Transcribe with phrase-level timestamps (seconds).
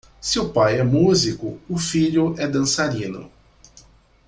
[0.19, 3.31] Se o pai é músico, o filho é dançarino.